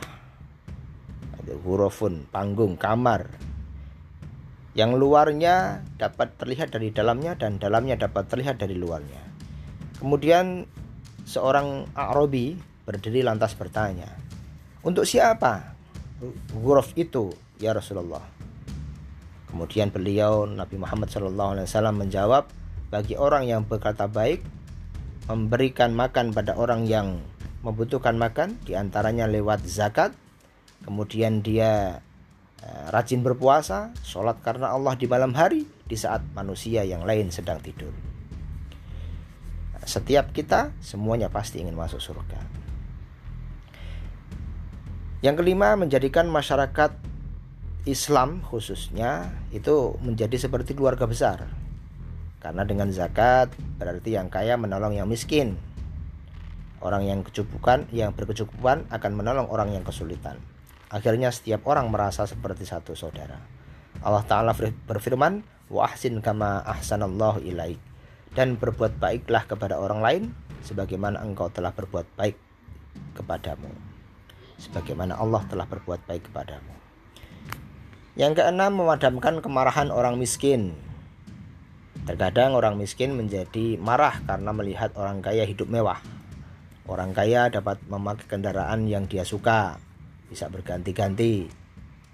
[1.39, 3.31] Ada hurufun, panggung, kamar.
[4.75, 9.23] Yang luarnya dapat terlihat dari dalamnya dan dalamnya dapat terlihat dari luarnya.
[10.03, 10.67] Kemudian
[11.23, 14.11] seorang Arabi berdiri lantas bertanya,
[14.83, 15.79] "Untuk siapa
[16.59, 18.27] huruf itu, ya Rasulullah?"
[19.47, 22.51] Kemudian beliau Nabi Muhammad SAW menjawab,
[22.91, 24.43] "Bagi orang yang berkata baik,
[25.31, 27.23] memberikan makan pada orang yang
[27.65, 30.13] membutuhkan makan di antaranya lewat zakat.
[30.85, 32.05] Kemudian dia
[32.61, 37.57] uh, rajin berpuasa sholat karena Allah di malam hari di saat manusia yang lain sedang
[37.57, 37.89] tidur.
[39.81, 42.37] Setiap kita semuanya pasti ingin masuk surga.
[45.25, 46.93] Yang kelima menjadikan masyarakat
[47.89, 51.49] Islam khususnya itu menjadi seperti keluarga besar.
[52.41, 53.49] Karena dengan zakat
[53.81, 55.57] berarti yang kaya menolong yang miskin
[56.85, 60.37] Orang yang kecukupan, yang berkecukupan akan menolong orang yang kesulitan.
[60.93, 63.41] Akhirnya setiap orang merasa seperti satu saudara.
[64.05, 64.53] Allah Ta'ala
[64.85, 67.81] berfirman, Wa ahsin kama ahsanallahu ilaik.
[68.37, 70.23] Dan berbuat baiklah kepada orang lain,
[70.61, 72.37] sebagaimana engkau telah berbuat baik
[73.17, 73.73] kepadamu.
[74.61, 76.69] Sebagaimana Allah telah berbuat baik kepadamu.
[78.13, 80.77] Yang keenam, memadamkan kemarahan orang miskin.
[82.05, 85.97] Terkadang orang miskin menjadi marah karena melihat orang kaya hidup mewah.
[86.85, 89.81] Orang kaya dapat memakai kendaraan yang dia suka,
[90.29, 91.49] bisa berganti-ganti,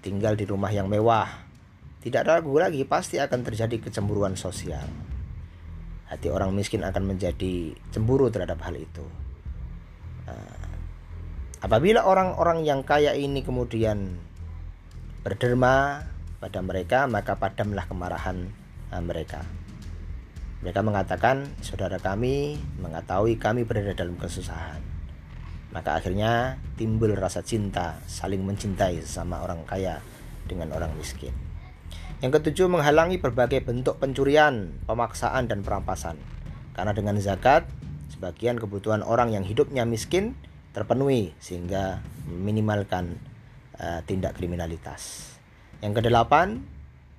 [0.00, 1.28] tinggal di rumah yang mewah.
[2.00, 4.88] Tidak ragu lagi pasti akan terjadi kecemburuan sosial.
[6.08, 9.04] Hati orang miskin akan menjadi cemburu terhadap hal itu.
[10.24, 10.60] Nah,
[11.60, 14.16] apabila orang-orang yang kaya ini kemudian
[15.22, 16.08] berderma
[16.42, 18.50] pada mereka, maka padamlah kemarahan
[18.90, 19.44] eh, mereka.
[20.62, 24.78] Mereka mengatakan, saudara kami mengetahui kami berada dalam kesusahan.
[25.74, 29.98] Maka akhirnya timbul rasa cinta, saling mencintai sama orang kaya
[30.46, 31.34] dengan orang miskin.
[32.22, 36.14] Yang ketujuh, menghalangi berbagai bentuk pencurian, pemaksaan, dan perampasan.
[36.78, 37.66] Karena dengan zakat,
[38.14, 40.38] sebagian kebutuhan orang yang hidupnya miskin
[40.70, 41.98] terpenuhi sehingga
[42.30, 43.18] meminimalkan
[43.82, 45.34] uh, tindak kriminalitas.
[45.82, 46.62] Yang kedelapan,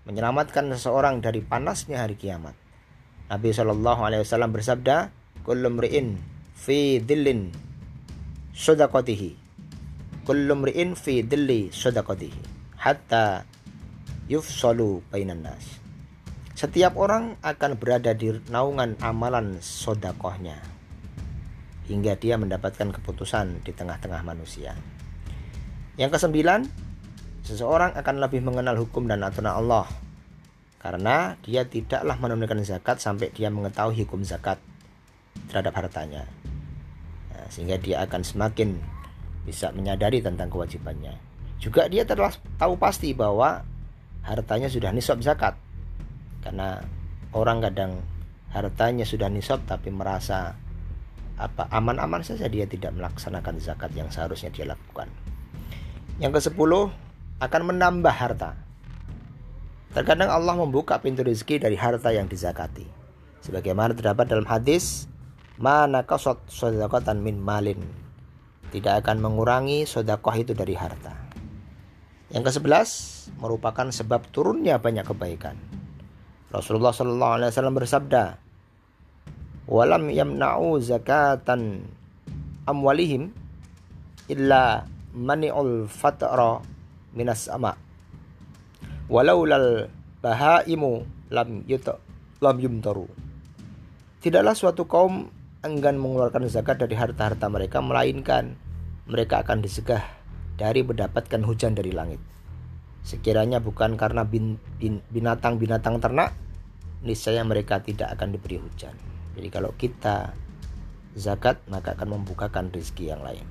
[0.08, 2.63] menyelamatkan seseorang dari panasnya hari kiamat.
[3.34, 5.10] Nabi Shallallahu Alaihi Wasallam bersabda,
[5.42, 6.22] "Kullu mri'in
[6.54, 7.50] fi dhillin
[8.54, 9.34] sadaqatihi,
[10.22, 13.42] kullu mri'in fi dhilli sadaqatihi, hatta
[14.30, 15.82] yufsalu bainan nas."
[16.54, 20.62] Setiap orang akan berada di naungan amalan sodakohnya
[21.90, 24.78] hingga dia mendapatkan keputusan di tengah-tengah manusia.
[25.98, 26.70] Yang kesembilan,
[27.42, 29.90] seseorang akan lebih mengenal hukum dan aturan Allah
[30.84, 34.60] karena dia tidaklah menunaikan zakat sampai dia mengetahui hukum zakat
[35.48, 36.28] terhadap hartanya
[37.32, 38.78] nah, sehingga dia akan semakin
[39.48, 41.16] bisa menyadari tentang kewajibannya
[41.64, 43.64] juga dia telah tahu pasti bahwa
[44.28, 45.56] hartanya sudah nisab zakat
[46.44, 46.84] karena
[47.32, 48.04] orang kadang
[48.54, 50.54] hartanya sudah nisab tapi merasa
[51.34, 55.10] apa aman-aman saja dia tidak melaksanakan zakat yang seharusnya dia lakukan.
[56.22, 56.72] Yang ke-10
[57.42, 58.54] akan menambah harta.
[59.94, 62.90] Terkadang Allah membuka pintu rezeki dari harta yang dizakati.
[63.46, 65.06] Sebagaimana terdapat dalam hadis,
[65.62, 67.78] mana kasot sodakatan min malin.
[68.74, 71.14] Tidak akan mengurangi sodakoh itu dari harta.
[72.34, 72.90] Yang ke sebelas
[73.38, 75.54] merupakan sebab turunnya banyak kebaikan.
[76.50, 78.24] Rasulullah Shallallahu Alaihi Wasallam bersabda,
[79.70, 81.86] "Walam yamna'u zakatan
[82.66, 83.30] amwalihim
[84.26, 86.66] illa mani'ul fatra
[87.14, 87.93] minas sama."
[89.14, 89.94] Walaulal
[90.26, 92.02] bahaimu lam yuta
[92.42, 93.06] lam yumtaru.
[94.26, 95.30] Tidaklah suatu kaum
[95.62, 98.58] enggan mengeluarkan zakat dari harta-harta mereka melainkan
[99.06, 100.02] mereka akan disegah
[100.58, 102.18] dari mendapatkan hujan dari langit.
[103.06, 104.26] Sekiranya bukan karena
[105.14, 106.34] binatang-binatang ternak
[107.06, 108.96] niscaya mereka tidak akan diberi hujan.
[109.38, 110.34] Jadi kalau kita
[111.14, 113.46] zakat maka akan membukakan rezeki yang lain.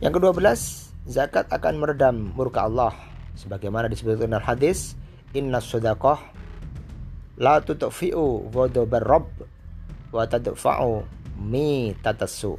[0.00, 2.94] Yang kedua belas zakat akan meredam murka Allah
[3.38, 4.98] sebagaimana disebutkan dalam hadis
[5.30, 6.18] inna sadaqah
[7.38, 9.30] la tutfi'u ghadabar rabb
[10.10, 11.06] wa tadfa'u
[11.38, 12.58] mi tatasu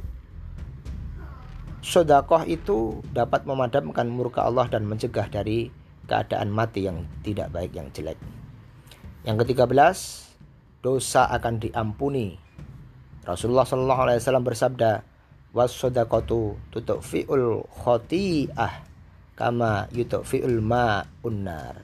[1.80, 5.72] Sedekah itu dapat memadamkan murka Allah dan mencegah dari
[6.04, 8.20] keadaan mati yang tidak baik yang jelek.
[9.24, 10.28] Yang ketiga belas,
[10.84, 12.36] dosa akan diampuni.
[13.24, 14.90] Rasulullah Shallallahu Alaihi Wasallam bersabda,
[15.56, 18.89] wasodakatu tutfiul khoti'ah
[19.40, 21.80] kama yutfiul ma unnar.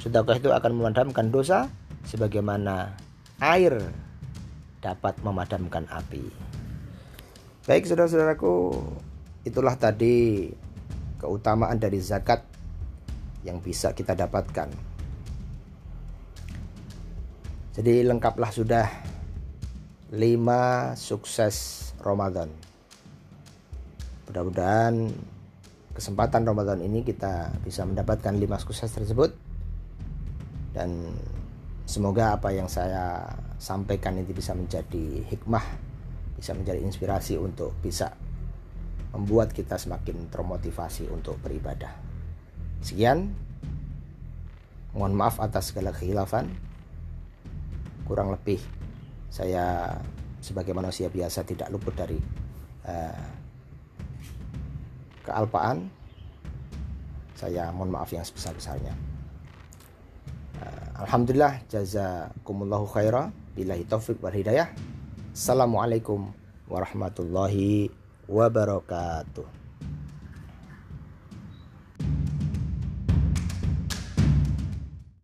[0.00, 1.68] Sedekah itu akan memadamkan dosa
[2.08, 2.96] sebagaimana
[3.44, 3.76] air
[4.80, 6.24] dapat memadamkan api.
[7.68, 8.72] Baik saudara-saudaraku,
[9.44, 10.48] itulah tadi
[11.20, 12.40] keutamaan dari zakat
[13.44, 14.72] yang bisa kita dapatkan.
[17.76, 18.88] Jadi lengkaplah sudah
[20.08, 22.50] lima sukses Ramadan.
[24.26, 25.12] Mudah-mudahan
[25.92, 29.36] kesempatan Ramadan ini kita bisa mendapatkan lima sukses tersebut
[30.72, 31.12] dan
[31.84, 33.28] semoga apa yang saya
[33.60, 35.64] sampaikan ini bisa menjadi hikmah,
[36.40, 38.16] bisa menjadi inspirasi untuk bisa
[39.12, 41.92] membuat kita semakin termotivasi untuk beribadah.
[42.80, 43.36] Sekian,
[44.96, 46.48] mohon maaf atas segala kekhilafan.
[48.08, 48.58] Kurang lebih
[49.28, 49.94] saya
[50.42, 52.18] sebagai manusia biasa tidak luput dari
[52.88, 53.41] uh,
[55.26, 55.90] kealpaan.
[57.38, 58.94] Saya mohon maaf yang sebesar-besarnya.
[60.62, 64.70] Uh, Alhamdulillah jazakumullahu khaira billahi taufik wal hidayah.
[65.32, 66.30] Assalamualaikum
[66.70, 67.90] warahmatullahi
[68.30, 69.61] wabarakatuh.